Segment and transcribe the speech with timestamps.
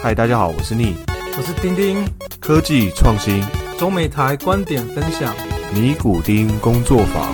[0.00, 0.94] 嗨，大家好，我是逆
[1.36, 2.08] 我是丁丁，
[2.40, 3.42] 科技创新
[3.76, 5.34] 中美台观点分享。
[5.74, 7.28] 尼古丁工作坊。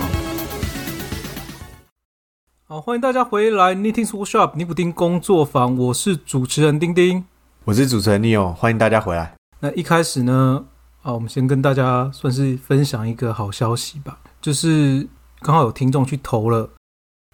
[2.67, 7.23] 好，欢迎大家回来 Knitting Workshop 尼古丁工作坊，我是主持人丁丁。
[7.65, 9.35] 我是主持人 Neo，欢迎大家回来。
[9.61, 10.65] 那一开始呢，
[11.03, 15.07] 啊，我们先跟大家算是分享一个好消息吧，就是
[15.41, 16.71] 刚好有听众去投了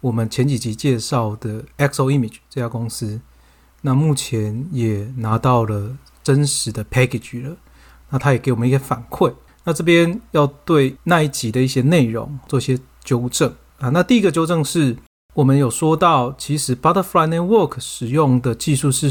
[0.01, 3.21] 我们前几集介绍的 Exo Image 这家公司，
[3.81, 7.57] 那目前也拿到了真实的 package 了，
[8.09, 9.33] 那他也给我们一些反馈。
[9.63, 13.89] 那这边要对那一集的一些内容做一些纠正啊。
[13.89, 14.95] 那第一个纠正是
[15.33, 19.09] 我们有说到，其实 Butterfly Network 使用的技术是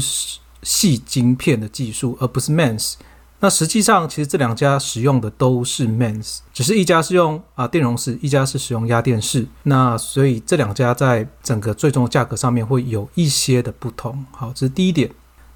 [0.63, 2.95] 细晶片的技术，而不是 Mans。
[3.41, 9.45] 那实际上，其实这两家使用的都是 Mans，只是一家是用啊电容式，一家是使用压电式。
[9.63, 14.25] 那所以这两家在整个最终的价格上面会有一些的不同。
[14.31, 15.11] 好，这是第一点。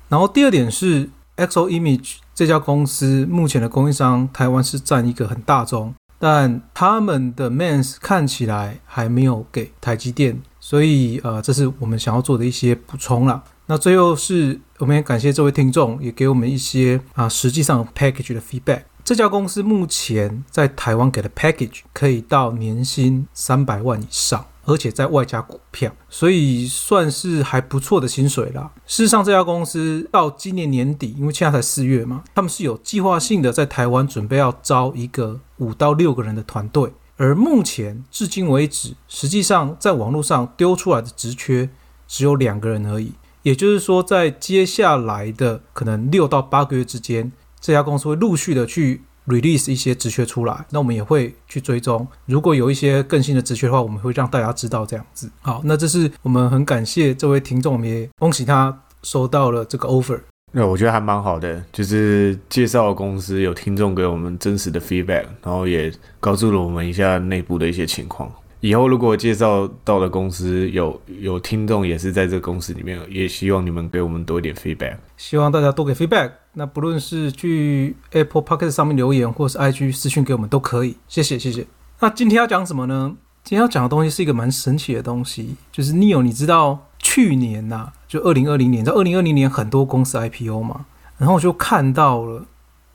[0.10, 2.16] 然后第二点是 XO Image。
[2.34, 13.42] 这家公司目前的供应商，台湾是占一个很大宗，但他们的 Mans 看起来还没有给台积电，所以呃，这是我们想要做的一些补充了。
[13.68, 18.84] 那最后是我们也感谢这位听众，也给我们一些啊实际上 package 的 feedback。
[19.04, 24.46] 这家公司目前在台湾给的 package 可以到年薪三百万以上。
[24.68, 28.72] 而且在外加股票，所以算是还不错的薪水啦。
[28.88, 36.92] 事实上，这家公司到今年年底，因为现在才四月嘛，他们是有计划性的在台湾准备要招一个五到六个人的团队。
[37.16, 41.70] 而目前至今为止，实际上在网络上丢出来的职缺
[42.08, 43.12] 只有两个人而已。
[43.46, 49.02] 也就是说，在接下来的可能六到八个月之间，这家公司会陆续的去。
[49.28, 52.08] release 一些职缺出来，那我们也会去追踪。
[52.28, 55.28] 如果有一些更新的职缺的话，我们会让大家知道这样子。
[55.42, 60.20] 好，那这是我们很感谢这位听众，我们也恭喜他收到了这个 offer。
[60.52, 68.32] 那我觉得还蛮好的，就是介绍公司有听众给我们真实的 feedback，然后也告诉了我们一下内部的一些情况。
[68.66, 74.98] 以后如果介绍到的公司有有听众也是在这个公司里面，也希望你们给我们多一点 feedback。
[75.18, 76.32] 希望大家多给 feedback。
[76.54, 80.98] 那不论是去 Apple Podcast 上面留言，或是 IG 私讯给我们都可以。
[81.08, 81.68] 谢谢谢谢。
[82.00, 83.16] 那今天要讲什么呢？
[83.44, 90.88] 今天要讲的东西是一个蛮神奇的东西，就是 Neo，你知道去年呐，就二零二零年，在二零二零年很多公司 IPO 嘛，
[91.20, 92.44] 然后我就看到了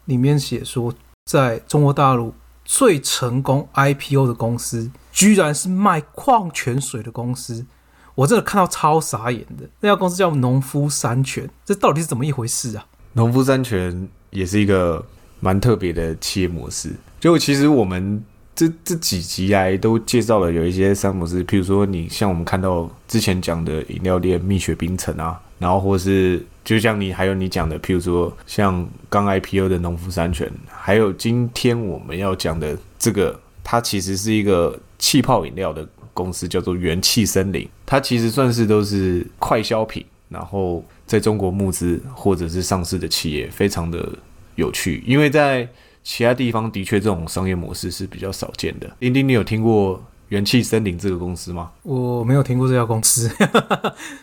[0.06, 0.92] 里面写说，
[1.26, 4.90] 在中国大陆最成功 IPO 的公司。
[5.12, 7.66] 居然是卖矿泉水的公司，
[8.14, 9.68] 我真的看到超傻眼的。
[9.80, 12.86] 那家公司叫农夫山泉，这到底是怎么一回事啊？
[13.14, 15.04] 农夫山泉也是一个
[15.40, 16.92] 蛮特别的企业模式。
[17.18, 18.22] 就其实我们
[18.54, 34.78] 这这几集来都介绍了有一些商模式，譬如说你像我们看到之前讲的饮料店蜜雪冰城啊，然后或是就像你还有你讲的，譬如说像刚 IPO 的农夫山泉，还有今天我们要讲的这个，它其实是一个。
[35.00, 35.84] 气泡饮料的
[36.14, 44.08] 公司叫做元气森林，它其实算是都是快消品，然后在中国募资或者是上市的企业，非常的
[44.54, 45.66] 有趣，因为在
[46.04, 48.88] 其他地方的确这种商业模式是比较少见的。
[49.00, 51.72] 丁丁，你有听过元气森林这个公司吗？
[51.82, 53.28] 我没有听过这家公司，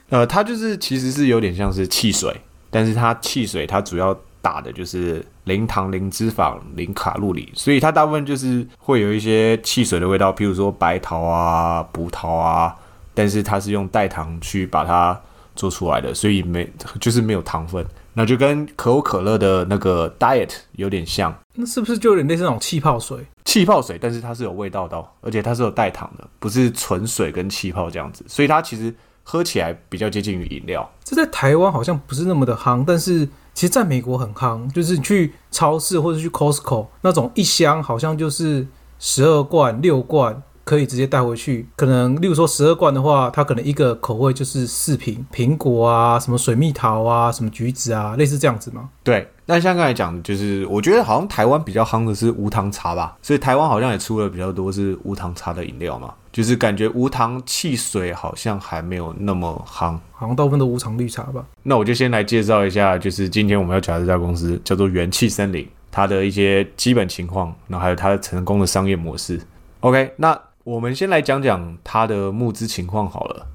[0.10, 2.34] 呃，它就是其实是有点像是汽水，
[2.70, 4.18] 但是它汽水它主要。
[4.42, 12.74] 打的就是零糖、零脂肪、零卡路里，所以它大部分就是会有一些汽水的味道，譬如说白桃啊、葡萄啊，
[13.14, 15.20] 但是它是用代糖去把它
[15.56, 21.36] 做出来的，所以没就是没有糖分，那就跟可口可乐的那个 diet 有点像。
[21.56, 23.26] 那是不是就有点类似那种气泡水？
[23.44, 28.94] 气泡水，但是它是有味道的，而且它是有代糖的，不是纯水跟气泡这样子，所以它其实
[29.24, 30.90] 喝起来比较接近于饮料。
[31.04, 33.28] 这在台湾好像不是那么的夯，但是。
[33.58, 38.68] 其实在美国很夯，就是你去超市或者去 Costco 那种一箱，好像就是
[39.00, 41.66] 十二罐、六罐，可以直接带回去。
[41.78, 48.90] 可能例如说十二罐的话，它可能一个口味就是四瓶，苹果啊、什么水蜜桃啊、什么橘子啊，类似这样子吗？
[49.02, 49.26] 对。
[49.50, 56.14] 那像刚才讲的，就是我觉得好像台湾比较夯的是无糖茶吧，所以台湾好像也出了比较多是无糖茶的饮料嘛。
[56.34, 61.44] 就是感觉无糖汽水好像还没有那么夯，好像大部分都无糖绿茶吧。
[61.64, 69.40] 那我就先来介绍一下，就是今天我们要讲的这家公司叫做元气森林，它的一些基本情况，然后还有它的成功的商业模式。
[69.80, 70.38] OK，那
[70.68, 73.48] 我们先来讲讲它的募资情况好了。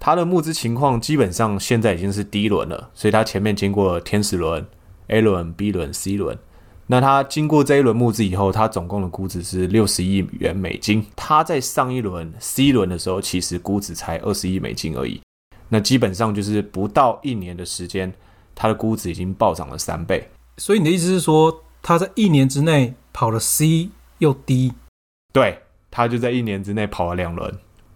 [0.00, 4.66] 它的募资情况基本上现在已经是第一轮了，所以它前面经过了天使轮、
[5.06, 6.36] A 轮、B 轮、C 轮。
[6.88, 11.06] 那它经过这一轮募资以后，它总共的估值是六十亿元美金。
[11.14, 15.20] 它在上一轮 C 轮的时候，其实估值才二十亿美金而已。
[15.68, 18.12] 那基本上就是不到一年的时间，
[18.56, 20.28] 它的估值已经暴涨了三倍。
[20.56, 24.72] 所以你的意思是说，它在一年之内跑了 C 又 D？
[25.32, 25.60] 对，
[25.96, 27.50] 它就在一年之内跑了两轮，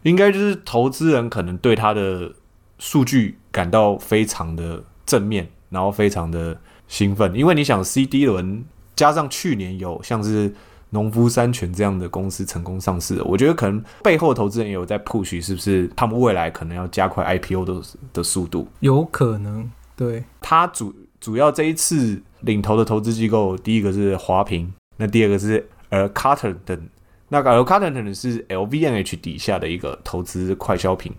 [0.05, 2.33] 应该就是投资人可能对他的
[2.79, 6.59] 数据感到非常的正面，然后非常的
[6.89, 8.65] 兴奋，因为你想 C D 轮
[8.97, 10.51] 加上去年有像是
[10.89, 17.83] 农夫山泉这样的公司成功上市，我觉得可能背后投资人也有在 push，是不是他们未来可能要加快 I P O 的
[18.15, 18.67] 的速度？
[18.81, 26.89] 有可能，对，他主主要这一次领投的投资机构，第一个是华平，那第二个是呃 Carter 等。
[27.31, 31.13] 那个 Carter 是 LVMH 底下的一个投资快消品，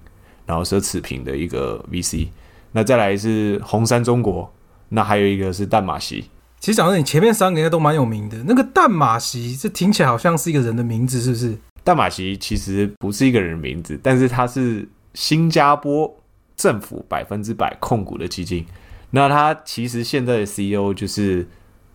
[0.45, 2.27] 然后奢侈品的一个 VC。
[2.73, 4.53] 那再来是红杉中国，
[4.89, 6.25] 那还有一个是淡马锡。
[6.59, 8.37] 其实讲到，你前面三个应该都蛮有名的。
[8.45, 11.57] 那个淡马锡，这听起来好像是一个人的名字，是不是？
[11.83, 16.13] 淡马锡其实不是一个人名字，但是它是新加坡
[16.55, 18.65] 政府百分之百控股的基金。
[19.09, 21.47] 那它其实现在的 CEO 就是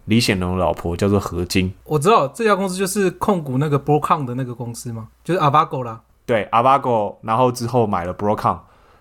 [0.06, 1.73] 李显龙的老婆，叫做何晶。
[1.85, 6.00] 我知道这家公司就是控股那个 Broadcom 的那个公司嘛，就是 Avago 啦。
[6.25, 8.58] 对，Avago，然后之后买了 Broadcom，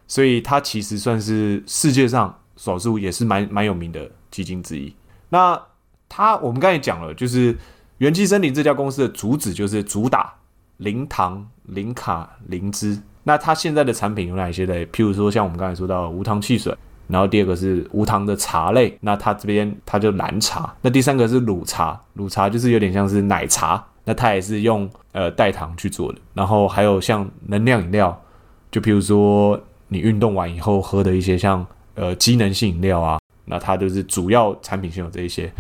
[0.07, 4.96] 所以它其实算是世界上少数也是蛮蛮有名的基金之一。
[5.30, 5.60] 那
[6.07, 7.58] 它我们刚才讲了，就是
[7.98, 10.34] 元气森林这家公司的主旨就是主打
[10.78, 13.01] 零糖、零卡、零脂。
[13.24, 14.86] 那它现在的产品有哪些嘞？
[14.88, 16.75] 譬如说像我们刚才说到无糖汽水，
[17.07, 20.75] 然后第二个是无糖的茶类，那它这边它就蓝茶。
[20.81, 26.19] 那第三个是乳茶，乳茶就是有点像是奶茶，那它也是用呃代糖去做的。
[26.34, 28.22] 然后还有像能量饮料，
[28.72, 33.19] 就譬如说你运动完以后喝的一些像呃机能性饮料啊。
[33.48, 35.54] 那它就是主要产品线有这一些，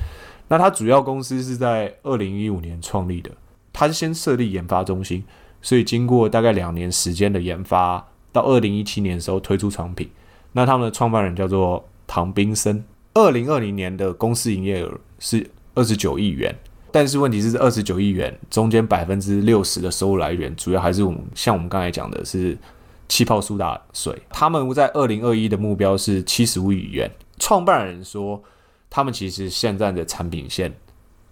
[0.47, 3.29] 那它主要公司是在二零一五年创立的，
[3.71, 5.23] 它是先设立研发中心，
[5.61, 10.09] 所以经过大概两年时间的研发，到二零一七年的时候推出产品。
[10.57, 12.81] 那他们的创办人叫做唐宾森，
[13.13, 16.55] 二零二零年的公司营业额是二十九亿元，
[16.93, 22.57] 但是问题是这二十九亿元中间百分之六十的收入来源，主要还是我们像我们刚才讲的是
[23.09, 27.11] 气泡苏打水，他们在二零二一的目标是七十五亿元。
[27.37, 28.41] 创办人说，
[28.89, 30.73] 他们其实现在的产品线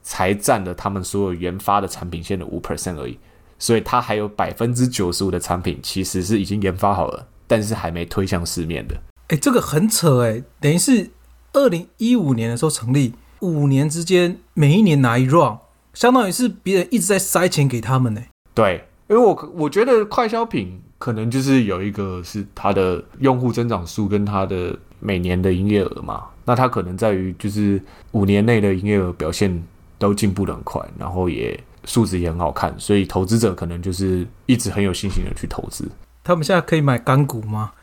[0.01, 3.17] 才占了他们所有研发的产品线的五 percent 而已，
[3.57, 8.93] 所以他还有百分之九十五的产品其实是已经研发好了，但是还没推向市面的。
[9.33, 11.09] 哎，这个很扯哎，等于是
[11.53, 15.57] 二零一五年的时候成立，五年之间每一年拿一 round，
[15.95, 18.21] 相当于是别人一直在塞钱给他们呢。
[18.53, 24.77] 对，因为我我觉得快消品可能就是有一个是它的用户增长数跟它的。
[25.05, 27.77] 每年的营业额嘛，那它可能在于就是
[28.13, 29.61] 五年内的营业额表现
[29.99, 35.85] 都进步的很快，然后也数值也很好看，所以投资者可能就是一直很有信心的去投资。
[36.23, 37.73] 他们现在可以买港股吗？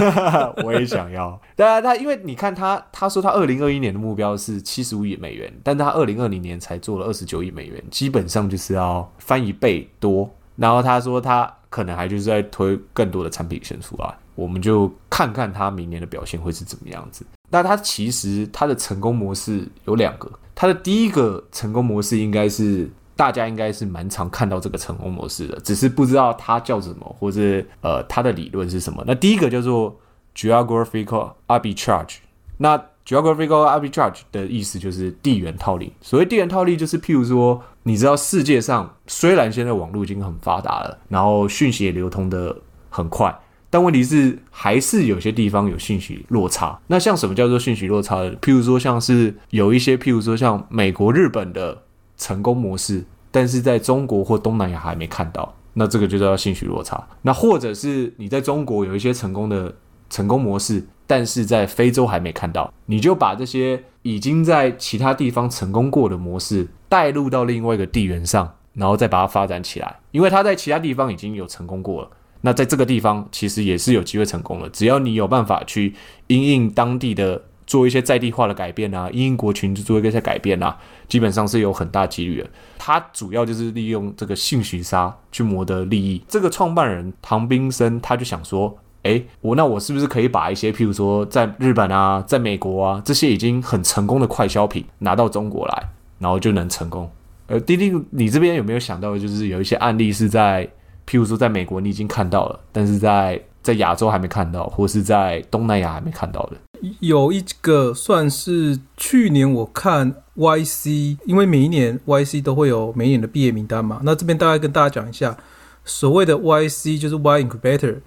[0.64, 1.40] 我也想要。
[1.56, 10.28] 对啊，他因为你看他，他说他二零二一年的目标是七十五亿美元，但他二零二零年才做了二十九亿美元，基本上就是要翻一倍多。
[10.56, 14.14] 然后他说他可能还就是在推更多的产品线出来。
[14.34, 17.26] 我们就看看他明年的表现会是怎么样子。
[17.50, 22.88] 那他其实他的成功模式有两个，他的第一个成功模式应该是
[23.20, 29.04] 大家应该是蛮常看到这个成功模式的，只是不知道它叫什么，或者呃它的理论是什么。
[29.06, 29.94] 那第一个叫做
[30.34, 32.16] geographical arbitrage。
[32.56, 35.92] 那 geographical arbitrage 的意思就是地缘套利。
[36.00, 42.56] 所谓地缘套利，就是譬如说，你知道世界上虽然现在网络已经很发达了，然后讯息也流通的
[42.88, 43.38] 很快。
[43.68, 46.80] 但问题是，还是有些地方有信息落差。
[46.86, 48.34] 那像什么叫做信息落差呢？
[48.40, 51.82] 譬如说，像是有一些，譬如说像美国、日本的
[52.20, 57.08] 成功模式，但是在中国或东南亚还没看到，那这个就叫信息落差。
[57.22, 59.74] 那或者是你在中国有一些成功的
[60.10, 72.10] 成功模式，但是在非洲还没看到，你就把这些已经在其他地方成功过的模式带入到另外一个地缘上，然后再把它发展起来，因为它在其他地方已经有成功过了。
[72.42, 75.94] 那在这个地方其实也是有机会成功的，只要你有办法去
[76.26, 82.50] 因应当地的做一些在地化的改变啊，英国群去做一些改变啊，基本上是有很大几率的。
[82.76, 86.20] 它主要就是利用这个信息差去谋得利益。
[86.26, 97.08] 这个创办人唐宾森他就想说，诶，我那我是不是可以把一些譬如说在日本啊，在美国啊这些已经很成功的快消品拿到中国来，然后就能成功？
[97.46, 100.68] 呃，丁丁，你这边有没有想到，就是有一些案例是在？
[101.06, 106.56] 譬如说，在美国你已经看到了，但是在在亚洲还没看到，或是在东南亚还没看到的，
[107.00, 114.00] 有一个算是去年我看 YC，因为每一年 YC 都会有每一年的毕业名单嘛。
[114.02, 115.36] 那这边大概跟大家讲一下，
[115.84, 117.98] 所谓的 YC 就是 Y Incubator，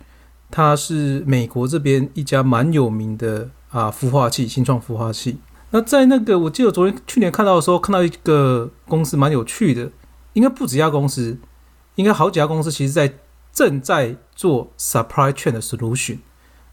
[0.49, 5.37] 它是美国这边一家蛮有名的啊孵化器，新创孵化器。
[5.69, 9.89] 那在那个，我记得昨天去年看到的时候，看到一个公司蛮有趣的，
[10.33, 11.37] 应该不止一家公司，
[11.95, 13.11] 应该好几家公司，其实在
[13.53, 16.17] 正在做 supply chain 的 solution。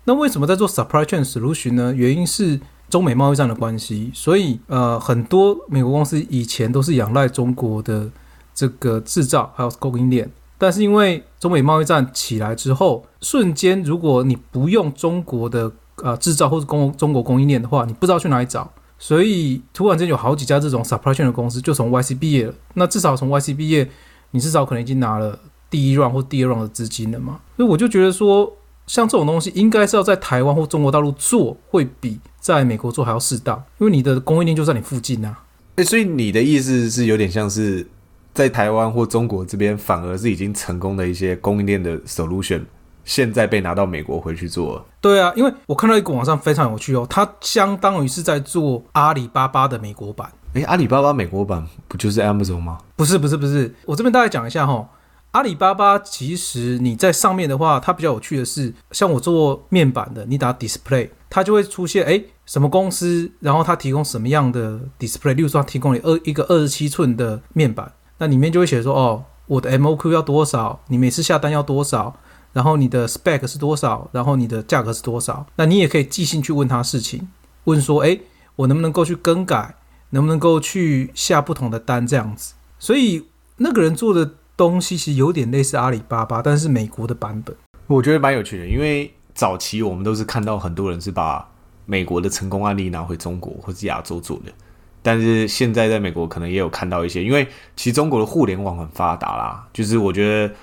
[0.04, 1.92] 那为什么在做 supply chain solution 呢？
[1.94, 2.58] 原因是
[2.88, 8.10] 中美贸易战的关系，所以呃，很多美国公司以前都是仰赖中国的
[8.54, 18.72] 这个制造还有供应链，但是因为中美贸易战起来之后，瞬间如果你不用中国的呃制造或者供中国供应链的话，你不知道去哪里找。
[18.98, 22.54] 所以突然间有好几家这种 supply chain 的公司就从 YC 毕业了。
[22.74, 23.88] 那至少从 YC 毕业，
[24.32, 25.38] 你至少可能已经拿了
[25.70, 27.40] 第一 round 或第二 round 的资金了嘛。
[27.56, 28.52] 所以我就觉得说，
[28.86, 35.38] 像这种东西应该是要在台湾或中国大陆做，会比在美国做还要适当，因为你的供应链就在你附近啊。
[35.76, 37.86] 诶，所以你的意思是有点像是
[38.34, 42.62] 在台湾或中国这边，反而是已经成功的一些供应链的 solution。
[43.02, 50.30] 现在被拿到美国回去做，对啊，因为我看到一个网上非常有趣哦，它相当于是在做阿里巴巴的美国版。
[50.52, 52.78] 诶，阿里巴巴美国版不就是 Amazon 吗？
[52.96, 53.74] 不是，不是，不是。
[53.86, 54.86] 我这边大概讲一下哈，
[55.32, 72.16] 阿里巴巴其实你在上面的话，它比较有趣的是，像我做面板的，你打 display，它就会出现诶什么公司，然后它提供什么样的 display，例如说它提供你二一个二十七寸的面板，那里面就会写说哦，我的 MOQ 要多少，你每次下单要多少。
[72.52, 74.10] 然后你的 spec 是多少？
[74.10, 75.46] 然后你的价格是多少？
[75.54, 77.28] 那你也可以寄信去问他事情，
[77.62, 78.18] 问说，哎，
[78.56, 79.76] 我能不能够去更改？
[80.10, 82.04] 能不能够去下不同的单？
[82.04, 82.54] 这样子。
[82.80, 83.24] 所以
[83.58, 84.28] 那个人做的
[84.68, 87.56] 东西其实有点类似阿里巴巴，但是美国的版本。
[87.86, 91.48] 我觉得蛮有趣的，因为早期我们都是看到很多人是把
[91.86, 94.52] 美国的成功案例拿回中国或是亚洲做的，
[95.00, 100.54] 但是现在在美国可能也有看到一些，因为其实中国的互联网很发达啦，就是我觉得。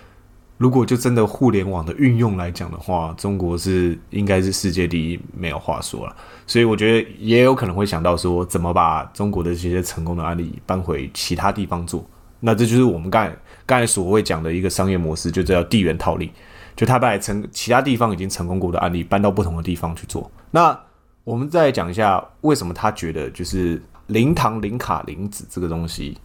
[0.59, 6.15] 如果就真的互联网的运用来讲的话，中国是应该是世界第一，没有话说了。
[6.47, 12.03] 所以我觉得也有可能会想到说，怎么把中国的这些成功的案例搬回其他地方做。
[12.39, 16.32] 那这就是我们刚才刚才所谓讲的一个商业模式，就叫地缘套利。
[16.75, 20.29] 就他把成其他地方已经成功过的案例搬到不同的地方去做。
[20.51, 20.79] 那
[21.24, 26.17] 我们再讲一下，为什么他觉得就是零糖、零卡、零脂这个东西。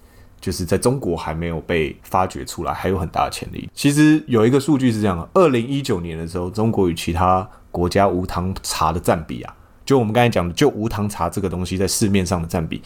[0.42, 3.70] 就是在中国还没有被发掘出来，还有很大的潜力。
[3.72, 9.54] 其实有一个数据是这样的：二零一九年的时候，中国与其他国家无糖茶的占比啊，
[9.84, 12.82] 就我们刚才讲的，就无糖茶这个东西在市面上的占比，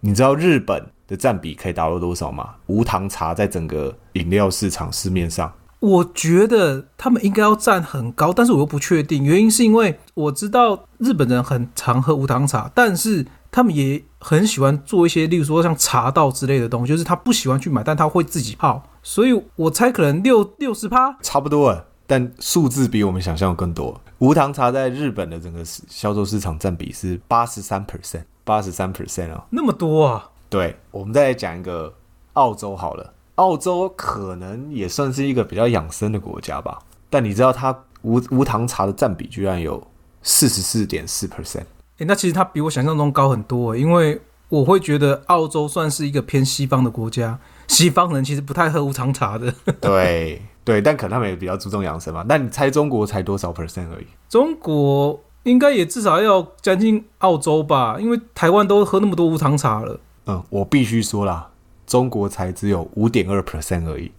[0.00, 2.54] 你知道日本的占比可以达到多少吗？
[2.66, 9.24] 无糖茶在整个饮料市场市面上，我觉得他们应该要占很高，但是我又不确定。
[9.24, 13.26] 原因是因为我知道日本人很常喝无糖茶，但是。
[13.54, 18.82] 他们也很喜欢做一些，例如说像茶道之类的东西，就是他不喜欢去买，但他会自己泡。
[19.00, 24.00] 所以我猜可能六六十趴差不多了，但数字比我们想象更多。
[24.18, 30.30] 无糖茶在日本的整个销售市场占比是八十三 percent，八十三 percent 啊，那么多啊！
[30.48, 31.92] 对，我们再来讲一个
[32.34, 36.78] 澳洲好了，澳洲可能也算是一个比较养生的国家吧，
[37.10, 39.82] 但你知道它无无糖茶的占比居然有
[40.22, 41.64] 四十四点四 percent。
[41.98, 49.52] 诶，那其实它比我想象中高很多，因为我会觉得澳洲算是一个偏西方的国家，西方人其实不太喝无糖茶的。
[49.80, 52.24] 对对，但可能他们也比较注重养生嘛。
[52.28, 54.06] 那你猜中国才多少 percent 而已？
[54.28, 59.98] 中国应该也至少要将近澳洲吧，因为台湾都喝那么多无糖茶了。
[60.26, 61.50] 嗯，我必须说啦，
[61.86, 64.10] 中国才只有五点二 percent 而已，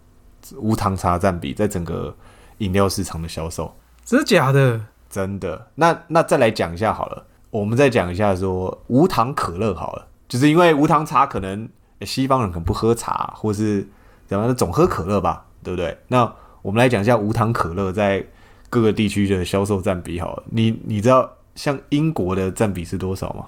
[0.58, 2.16] 无糖茶占比在整个
[2.60, 4.80] 饮料市场的销售，真的假的？
[5.10, 5.68] 真的。
[5.76, 7.26] 那那再来讲一下好了。
[7.50, 11.70] 我们再讲一下说无糖可乐好了，就是因为无糖茶可能
[12.02, 13.88] 西方人可能不喝茶，或是
[14.28, 15.98] 怎么总喝可乐吧，对不对？
[16.10, 16.30] 那
[16.62, 18.26] 我们来讲一下无糖可乐在
[18.70, 20.44] 各个地区的销售占比好了。
[20.52, 23.46] 你你知道像英国的占比是多少吗？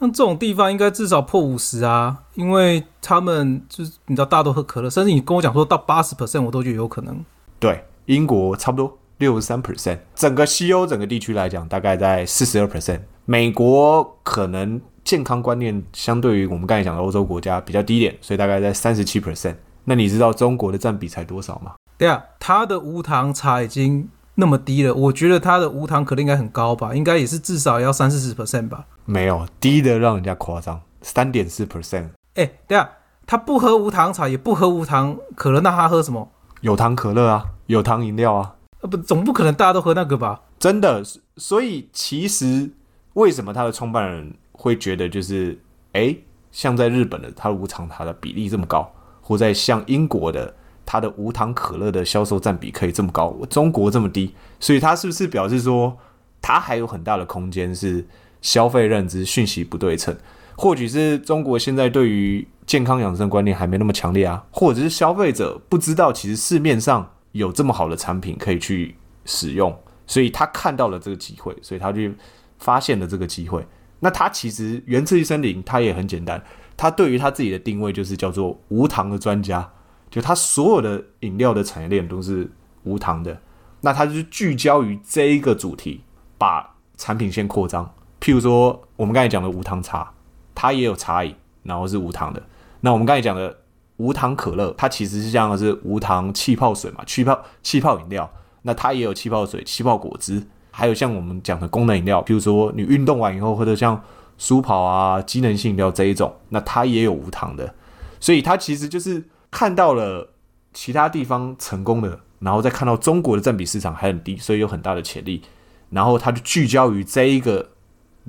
[0.00, 7.22] 像这种地方应该至少破五十啊，因为他们就是你知道大家都喝可乐，甚至你跟我讲说到八十 percent 我都觉得有可能。
[7.58, 13.00] 对，英国差不多六十三 percent，整个西欧整个地区来讲大概在四十二 percent。
[13.26, 19.56] 美国可能健康观念相对于我们刚才讲的欧洲国家比较低一点，所以大概在三十七 percent。
[19.84, 21.74] 那你知道中国的占比才多少吗？
[21.98, 28.86] 对啊，它的无糖茶已经那么低了，我觉得它的无糖可能应该很高吧，应该也是至少要三四十 percent 吧。
[29.10, 32.10] 没有，低的让人家夸张，三点四 percent。
[32.34, 32.88] 哎，对啊，
[33.26, 36.30] 他不喝无糖茶，也不喝无糖可乐，那他喝什么？
[36.60, 38.54] 有糖可乐啊，有糖饮料啊。
[38.82, 40.42] 呃，不，总不可能大家都喝那个吧？
[40.58, 41.02] 真的，
[41.36, 42.70] 所以其实。
[43.14, 45.58] 为什么他的创办人会觉得就是，
[45.94, 46.16] 哎，
[46.52, 48.88] 像在日本的他的无糖茶的比例这么高，
[49.20, 50.54] 或在像英国的
[50.86, 55.98] 他的无糖可乐的销售占比可以这么高，中国这么低，所以他是不是表示说
[56.40, 58.06] 他还有很大的空间是
[58.42, 60.16] 消费认知讯息不对称，
[60.56, 72.10] 或许是中国现在对于健康养生观念还没那么强烈啊，或者是消费者不知道其实市面上有这么好的产品可以去使用，所以他看到了这个机会，所以他就
[72.58, 73.66] 发现了这个机会。
[74.00, 76.42] 那他其实源自于森林，他也很简单，
[76.76, 79.70] 他对于他自己的定位就是叫做无糖的专家，
[80.10, 82.50] 就他所有的饮料的产业链都是
[82.84, 83.40] 无糖的，
[83.82, 86.02] 那他就聚焦于这一个主题，
[86.38, 87.92] 把产品线扩张。
[88.20, 90.12] 譬如说我们刚才讲的无糖茶，
[90.54, 92.42] 它也有茶饮，然后是无糖的。
[92.80, 93.56] 那我们刚才讲的
[93.96, 98.30] 无糖可乐，它其实是像是无糖气泡水嘛，气泡气泡饮料。
[98.62, 104.02] 那它也有气泡水、气泡果汁，还有像我们讲的功能饮料，譬如说你运动完以后喝的像
[104.36, 107.74] 舒跑啊、机能性饮料这一种，那它也有无糖的。
[108.20, 110.28] 所以它其实就是看到了
[110.74, 115.42] 其他地方成功的，然后再看到中国的占比市场还很低，所以有很大的潜力。
[115.88, 117.70] 然后它就聚焦于这一个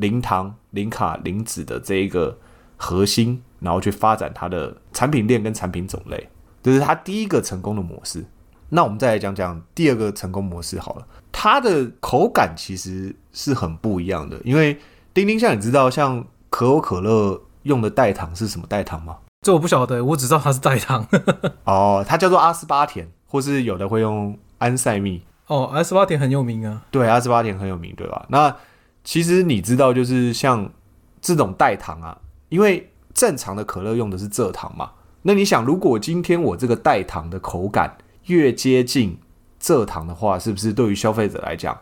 [0.01, 2.37] 零糖、零卡、零脂的这一个
[2.75, 3.41] 核心。
[3.61, 6.27] 然后去发展它的产品链跟产品种类，
[6.63, 8.25] 这是它第一个成功的模式。
[8.69, 11.05] 那我们再来讲讲第二个成功模式好了。
[11.31, 14.79] 它的口感其实是很不一样的，因为
[15.13, 19.17] 丁丁像你知道，像可口可乐用的代糖是什么代糖吗？
[19.45, 21.05] 这我不晓得，我只知道它是代糖。
[21.65, 25.21] 哦，它叫做阿斯巴甜，或是有的会用安赛蜜。
[25.45, 26.81] 哦，阿斯巴甜很有名啊。
[26.89, 28.25] 对，阿斯巴甜很有名，对吧？
[28.29, 28.55] 那
[29.03, 30.71] 其实你知道，就是像
[31.21, 32.17] 这种代糖啊，
[32.49, 34.91] 因为正常的可乐用的是蔗糖嘛？
[35.23, 39.17] 那你想，如果今天我这个代糖的口感越接近
[39.61, 41.77] 蔗糖的话，是不是对于消费者来讲，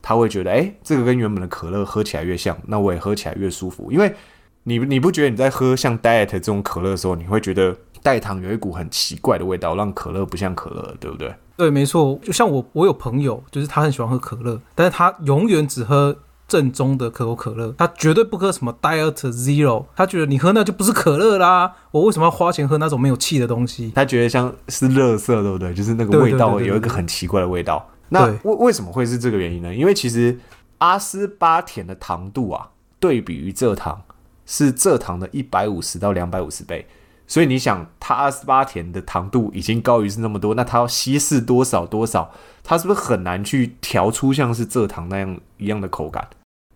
[0.00, 3.92] 他会觉得，哎，这个跟原本的可乐喝起来越像，那我也喝起来越舒服？
[3.92, 4.14] 因为
[4.62, 11.34] 你你不觉得你在喝像 diet 这种可乐的时候，你会觉得代糖有一股很奇怪的味道，让可乐不像可乐，对不对？
[11.56, 12.18] 对，没错。
[12.22, 16.16] 就像我，我有朋友，就是他很喜欢喝可乐，但是他永远只喝。
[16.50, 21.76] 正宗的可口可乐，他绝对不喝什么 Diet Zero，他觉得你喝那就不是可乐啦。
[21.92, 23.92] 我为什么要花钱喝那种没有气的东西？
[23.94, 25.72] 他觉得像是垃圾，对不对？
[25.72, 27.88] 就是那个味道有一个很奇怪的味道。
[28.08, 29.72] 那为为什么会是这个原因呢？
[29.72, 30.36] 因为其实
[30.78, 34.02] 阿斯巴甜的糖度啊，对比于蔗糖
[34.44, 36.88] 是蔗糖的一百五十到两百五十倍。
[37.28, 42.32] 所以你想，它阿斯巴甜的糖度已经高于是那么多，那它要稀释多少多少？
[42.64, 46.26] 它是不是很难去调出像是蔗糖那样一样的口感？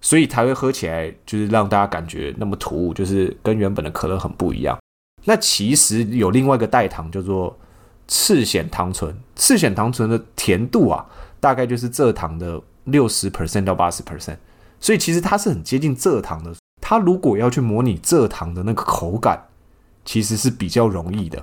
[0.04, 4.78] 所以才会喝起来就是让大家感觉那么突兀，就是跟原本的可乐很不一样。
[5.24, 7.58] 那其实有另外一个代糖叫做
[8.06, 11.06] 赤藓糖醇，赤藓糖醇的甜度啊，
[11.40, 14.36] 大概就是蔗糖的六十 percent 到八十 percent，
[14.78, 16.54] 所以其实它是很接近蔗糖的。
[16.82, 19.42] 它如果要去模拟蔗糖的那个口感，
[20.04, 21.42] 其实是比较容易的。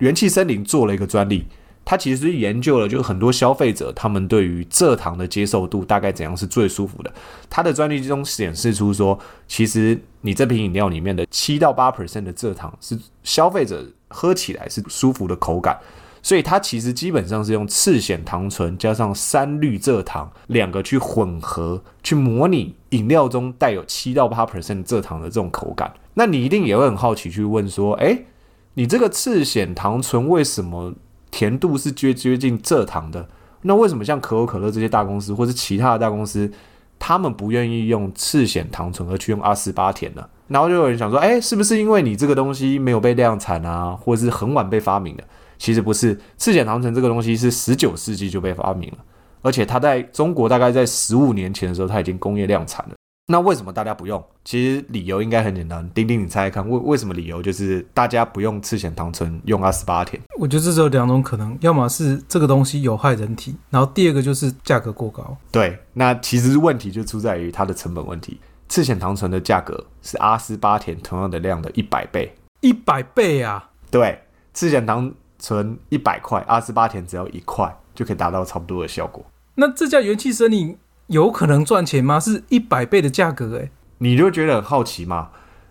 [0.00, 1.46] 元气森林做了一个专利。
[1.90, 7.10] 他其实是研究了，就是很多消费者他们对于蔗糖的接受度大概怎样是最舒服的。
[7.48, 15.78] 他的专利中显示出说，其实你这瓶饮料里面的七到八 percent 的蔗糖是消费者喝起来是舒服的口感。
[16.22, 25.90] 所以它其实基本上是用赤藓糖醇加上三氯蔗糖两个去混合，去模拟饮料中带有七到八 percent 蔗糖的这种口感。
[26.12, 28.26] 那你一定也会很好奇去问说，诶，
[28.74, 30.92] 你这个赤藓糖醇为什么？
[31.30, 33.28] 甜度是接接近蔗糖的，
[33.62, 36.50] 那为什么像可口可乐这些大公司，或是其他的大公司，
[36.98, 40.26] 他们不愿意用赤藓糖醇，而去用阿斯巴甜呢？
[40.48, 45.24] 然后就有人想说，哎，是不是因为你这个东西没有被量产啊，或者是很晚被发明的？
[45.58, 48.98] 其实不是，赤藓糖醇这个东西是十九世纪就被发明了，
[49.42, 52.94] 而且它在中国大概在十五年前的时候，它已经工业量产了。
[53.30, 54.24] 那为什么大家不用？
[54.42, 60.18] 其实理由应该很简单，丁丁，你猜猜看，为为什么理由就是大家不用赤藓糖醇，用阿斯巴甜？
[60.38, 65.36] 我觉得这只有两种可能，要么是这个东西有害人体，然后第二个就是价格过高。
[65.52, 68.40] 对，那其实问题就出在于它的成本问题。
[68.66, 73.68] 赤藓糖醇的价格是阿斯巴甜同样的量的一百倍，一百倍啊！
[73.90, 74.22] 对，
[74.54, 79.22] 赤藓糖醇一百块，阿斯巴甜只要一块就可以达到差不多的效果。
[79.54, 82.20] 那这家元气森林有可能赚钱吗？
[82.20, 85.30] 是一百倍的价格，诶，你就觉得很好奇嘛？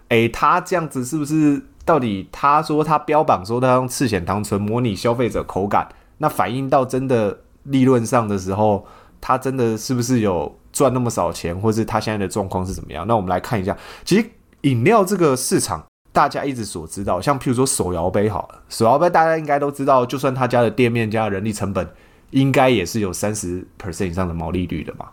[0.09, 8.85] 诶，他这样子是不是到底他说他标榜说他用赤藓糖醇模拟消费者口感，那反映到真的利润上的时候，
[9.21, 13.05] 他真的是不是有赚那么少钱，或是他现在的状况是怎么样？
[13.05, 14.27] 那我们来看一下，其实
[14.61, 21.87] 饮料这个市场，大家一直所知道，像譬如说手摇杯好了，手摇杯大家应该都知道，就算他家的店面加人力成本，
[22.31, 25.05] 应该也是有三十 percent 以上的毛利率的嘛。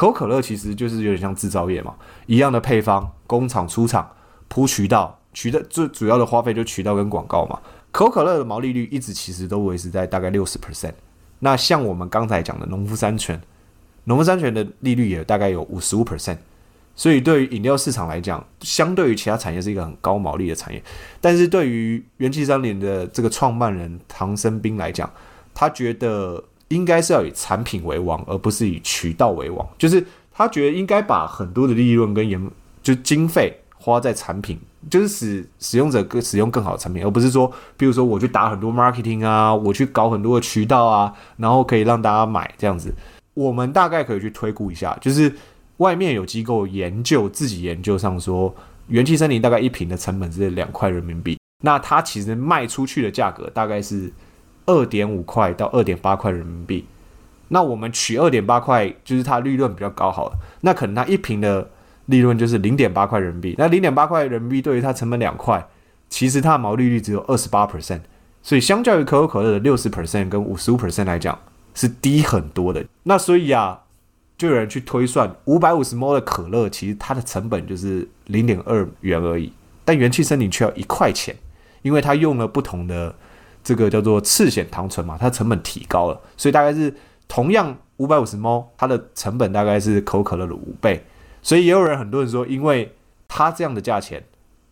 [0.00, 4.10] 可口可乐其实就是有点像制造业嘛，一样的配方，工厂出厂
[4.48, 7.60] 铺渠道，渠道最主要的花费就渠道跟广告嘛。
[7.92, 10.94] 可口可乐的毛利率一直其实都维持在大概六十 percent。
[11.40, 13.38] 那像我们刚才讲的农夫山泉，
[14.04, 16.38] 农夫山泉的利率也大概有五十五 percent。
[16.96, 20.82] 所以对于饮料市场来讲，相对于其他产业是一个很高毛利的产业。
[21.20, 25.12] 但是对于元气森林的这个创办人唐生斌来讲，
[25.52, 29.64] 他觉得应该是要以产品为王，而不是以渠道为王。
[29.78, 32.50] 就是他觉得应该把很多的利润跟研
[32.82, 42.94] 就经费花在产品，就是使使用者更使用更好的产品，而不是说，比如说我去打很多 marketing 啊，我去搞很多的渠道啊，然后可以让大家买这样子。
[43.34, 45.32] 我们大概可以去推估一下，就是
[45.78, 48.54] 外面有机构研究，自己研究上说，
[48.88, 54.12] 元气森林大概一瓶的成本是两块人民币，那它其实卖出去的价格大概是
[54.70, 56.86] 二点五块到二点八块人民币。
[57.48, 61.68] 那我们取二点八块，就是它利润比较高好了，那可能它一瓶的
[62.06, 63.54] 利润就是零点八块人民币。
[63.58, 65.66] 那零点八块人民币对于它成本两块，
[66.08, 68.02] 其实它的毛利率只有二十八 percent，
[68.42, 71.38] 所以相较于可口可乐的六十 percent 跟五十五 percent 来讲。
[71.72, 73.78] 是低很多的，那所以啊，
[74.36, 79.52] 就有人去推算，五百五十 ml 的可乐，其实它的成本就是零点二元而已，
[79.84, 81.34] 但元气森林却要一块钱，
[81.82, 83.14] 因为它用了不同的
[83.62, 86.94] 这个叫做赤藓糖醇嘛，它成本提高了，所以大概是
[87.28, 91.04] 同样五百五十 ml，它的成本大概是可口可乐的五倍，
[91.42, 92.94] 所以也有人很多人说，因为
[93.28, 94.24] 它这样的价钱，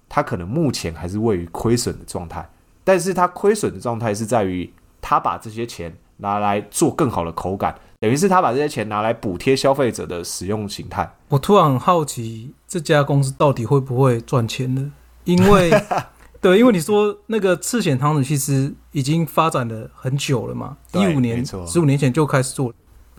[0.08, 2.48] 它可能目前还是位于亏损的状态，
[2.84, 5.96] 但是它亏损的状态是在于它把这些钱。
[6.20, 11.08] 拿来做更好的口感，等于是他把这些钱拿来补贴消费者的使用形态。
[11.28, 14.90] 我突然很好奇，这家公司到底会不会赚钱呢？
[15.22, 15.70] 因为，
[16.40, 22.72] 对，因为你说那个赤藓糖醇其实已经发展了很久了嘛，一五年、十五年前就开始做，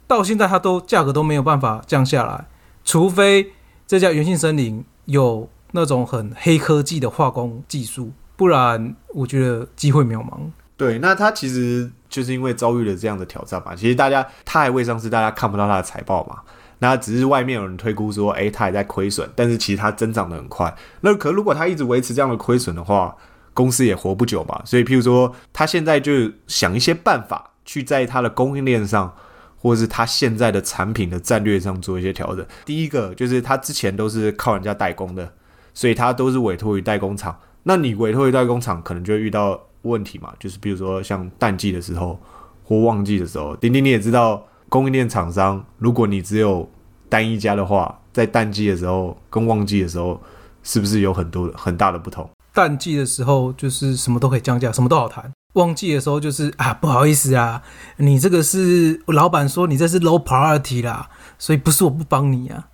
[0.08, 2.48] 到现在它都价格都没有办法降下来，
[2.86, 3.52] 除非
[3.86, 10.40] 这家原性森林有那种很黑科技的化工技术，不然我觉得机会渺茫。
[10.78, 13.76] 对，那它其实就是因为遭遇了这样的挑战嘛。
[13.76, 16.42] 其实大家它还未上市，大家看不到它的财报嘛。
[16.80, 20.76] 那只是外面有人推估说，诶，他还在亏损，但是其实他增长的很快。
[21.02, 23.16] 那可如果他一直维持这样的亏损的话，
[23.54, 24.62] 公司也活不久嘛。
[24.66, 29.14] 所以，譬如说，他现在就想一些办法，去在他的供应链上，
[29.58, 32.46] 或者是他现在的产品的战略上做一些调整。
[32.66, 35.34] 第一个就是他之前都是靠人家代工的，
[35.74, 37.40] 所以他都是委托于代工厂。
[37.64, 39.62] 那你委托于代工厂，可能就会遇到。
[39.84, 42.20] 问题嘛，就是比如说像淡季的时候
[42.66, 46.70] 或旺季的时候，丁丁你也知道，供应链厂商，如果你只有
[47.10, 50.22] 单一家的话，在淡季的时候跟旺季的时候，
[50.64, 52.30] 是不是有很多很大的不同？
[52.54, 55.24] 淡季的时候就是什么都可以降价，什么都好谈；
[55.56, 57.62] 旺季的时候就是啊，不好意思啊，
[57.98, 62.68] 你这个是老板说你这是 low priority 啦，所以不是我不帮你啊。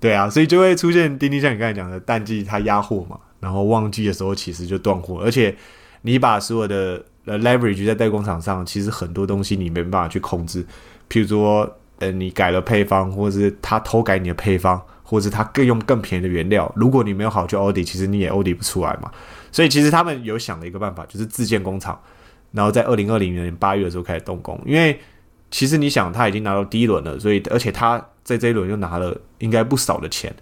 [0.00, 5.56] 对啊，所以就会出现丁丁像你刚才讲的淡季它压货嘛，然后旺季的时候其实就断货，而且。
[6.02, 10.64] 你把所有的呃 leverage 在代工厂上，其实很多东西你没办法去控制。
[11.08, 19.10] 譬如说，呃，你改了配方，或者是他偷改你的配方，或者是他更用更便宜的原料，如果你没有好去 audit，其实你也 audit 不出来嘛。
[19.50, 21.98] 所以其实他们有想了一个办法，就是自建工厂，
[22.52, 24.60] 然后在二零二零年八月的时候开始动工。
[24.66, 25.00] 因为
[25.50, 30.34] 其实你想，他已经拿到第一轮了，所以而且他在这一轮又拿了应该不少的钱，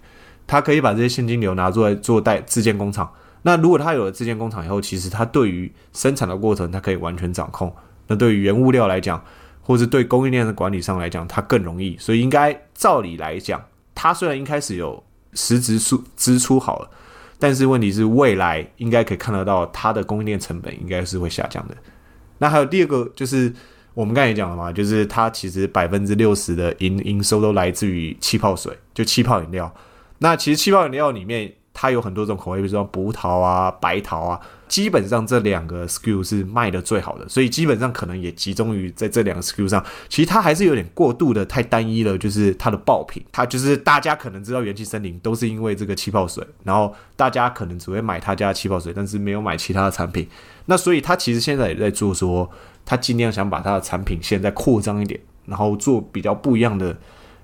[0.45, 3.09] 他可以把这些现金流拿出来做代自建工厂。
[3.43, 7.73] 那如果他有了自建工厂以后，其实他对于生产的过程，他可以完全掌控。
[8.07, 9.23] 那对于原物料来讲，
[9.67, 11.97] 或是对供应链的管理上来讲，它更容易。
[11.97, 13.61] 所以应该照理来讲，
[13.93, 15.03] 它虽然一开始有
[15.33, 16.89] 实质出支出好了，
[17.37, 21.75] 但是问题是未来应该可以看得到它的供应链成本应该是会下降的。
[22.37, 23.53] 那还有第二个就是
[23.93, 29.75] 我们刚才也讲了嘛，就是它其实百分之六十的营营收都来自于气泡水，就气泡饮料。
[30.19, 31.53] 那其实气泡饮料里面。
[31.79, 39.85] 它有很多种口味，比如说葡萄啊、白桃啊，基本上这两个 SKU 是卖的最好的，所以基本上可能也集中于在这两个 SKU 上。
[40.09, 50.27] 其实它还是有点过度的太单一了，就是它的爆品，它就是大家可能知道元气森林都是因为这个气泡水，然后大家可能只会买他家的气泡水，但是没有买其他的产品。
[50.65, 52.49] 那所以他其实现在也在做，说
[52.87, 56.97] 他尽量想把他的产品线再扩张一点，然后做比较不一样的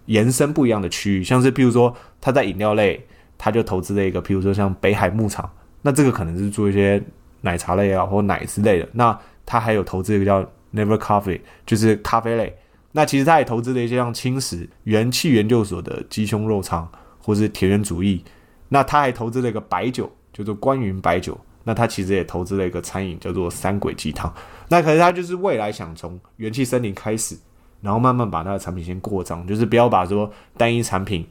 [0.08, 3.06] 延伸，不一样的区域，像是譬如说他在饮料类。
[3.38, 5.50] 他就投资了一个，譬如说像北海牧场，
[5.82, 7.02] 那这个可能是做一些
[7.42, 8.88] 奶茶类啊，或奶之类的。
[8.94, 10.42] 那他还有投资一个叫
[10.74, 12.56] Never Coffee，就是咖啡类。
[12.92, 18.24] 那其实他也投资了一些像青石元气研究所的鸡胸肉肠，或是田园主义。
[18.70, 21.38] 那他还投资了一个白酒，叫做关云白酒。
[21.64, 24.34] 那他其实也投资了一个餐饮，叫做三鬼鸡汤。
[24.68, 27.38] 那可是他就是未来想从元气森林开始，
[27.82, 31.26] 然后慢慢把他的产品先扩张，就是不要把说单一产品。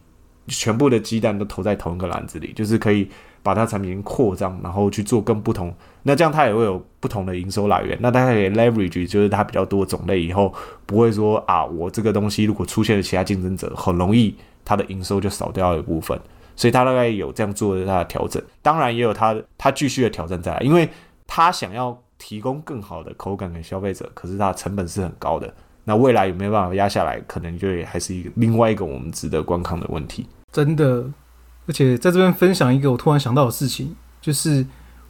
[0.48, 3.08] 全部的鸡蛋都投在同一个篮子里，就是可以
[3.42, 5.74] 把它产品扩张，然后去做更不同。
[6.02, 7.96] 那这样它也会有不同的营收来源。
[8.00, 10.52] 那大家可以 leverage，就是它比较多种类，以后
[10.86, 16.18] 不会说啊，我这个东西如果出现了其他竞争者，很容易它的营收就少掉一部分，
[16.56, 18.42] 所以他大概有这样做的他的调整。
[18.60, 20.88] 当然也有他他继续的挑战在，因为
[21.26, 25.52] 他想要提供更好的口感给消费者，可是它的成本是很高的。
[25.84, 30.26] 那未来有没有办法压下来，可能就还是一个另外一个我们值得观看的问题。
[30.52, 31.04] 真的，
[31.66, 34.66] 而且在这边分享一个我突然想到的事情，就是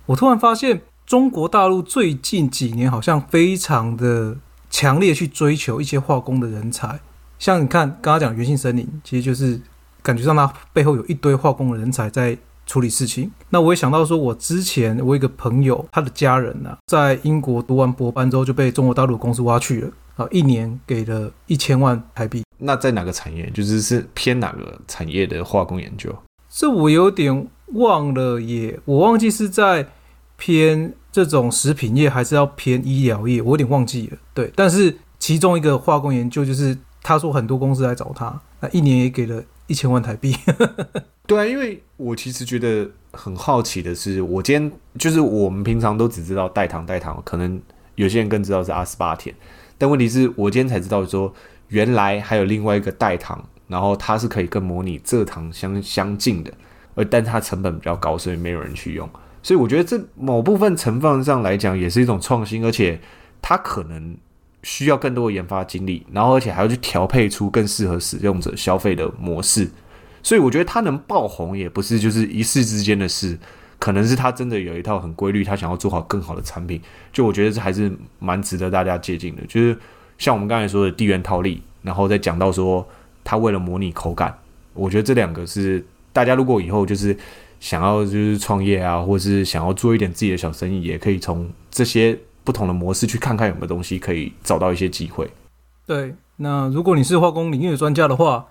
[0.06, 4.36] 我突然发现中国大陆最近几年好像非常的
[4.70, 7.00] 强烈去追求一些化工的人才，
[7.38, 9.60] 像你看刚刚讲原性森林，其实就是
[10.02, 13.30] 感觉上它背后有一堆化工的人才在处理事情。
[13.50, 19.90] 那我也想到说，我之前我一个朋友，他的家人呢，在英国读完博班之后就被中国大陆公司挖去了。
[20.16, 22.42] 啊，一年给了一千万台币。
[22.58, 23.50] 那在哪个产业？
[23.50, 26.14] 就是是偏哪个产业的化工研究？
[26.48, 29.88] 这我有点忘了耶，我忘记是在
[30.36, 34.18] 偏这种食品业，还是要偏医疗业，我有点忘记了。
[34.34, 40.36] 对，但是其中一个化工研究，就是他说很多公司来找他，那一年也给了一千万台币。
[41.26, 47.60] 对啊，因为我其实觉得很好奇的是，我今天就是我们平常都只知道代糖，代糖，可能
[47.94, 49.34] 有些人更知道是阿斯巴甜。
[49.82, 51.34] 但问题是我今天才知道，说
[51.66, 56.52] 原来还有另外一个代糖，然后它是可以跟模拟蔗糖相相近的，
[56.94, 59.10] 而但它成本比较高，所以没有人去用。
[59.42, 63.00] 所以我觉得这某部分成分上来讲，也是一种创新，而且
[63.42, 64.16] 它可能
[64.62, 69.68] 需要更多的研发精力，然后而且还要去调配出更适合使用者消费的模式。
[70.22, 73.36] 所以我觉得它能爆红，也不是就是一世之间的事。
[73.82, 76.80] 可能是他真的有一套很规律，他想要做好更好的产品。
[77.12, 77.90] 就我觉得这还是
[78.20, 79.42] 蛮值得大家借鉴的。
[79.48, 79.76] 就是
[80.18, 82.86] 像我们刚才说的地缘套利，然后再讲到说
[83.24, 84.38] 他为了模拟口感，
[84.72, 87.16] 我觉得这两个是大家如果以后就是
[87.58, 95.28] 想要就是创业啊，或是想要做一点自己的小生意，也可以从这些不同的模式去看看有没有东西可以找到一些机会。
[95.84, 98.46] 对，那如果你是化工领域的专家的话，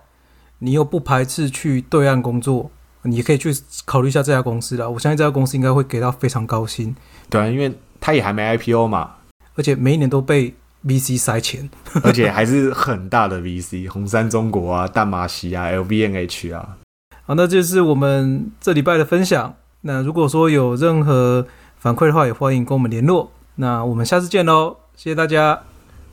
[0.58, 2.70] 你又不排斥去对岸工作。
[3.02, 3.52] 你可以去
[3.84, 6.94] 考虑一下这家公司了，我相信这家公司应该会给到非常高薪。
[7.28, 9.12] 对啊，因为他也还没 IPO 嘛，
[9.56, 10.54] 而且每一年都被
[10.86, 11.68] VC 塞钱，
[12.02, 16.76] 而且还是很大的 VC，红杉中国啊、淡马锡啊、LVMH 啊。
[17.24, 19.54] 好，那就是我们这礼拜的分享。
[19.82, 21.46] 那如果说有任何
[21.78, 23.32] 反馈的话，也欢迎跟我们联络。
[23.56, 25.60] 那我们下次见喽，谢谢大家，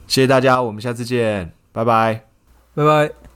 [0.08, 2.25] 谢谢大家，我们下次见，拜拜，
[2.73, 3.28] 拜拜。